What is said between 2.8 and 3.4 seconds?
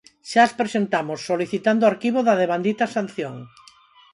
sanción.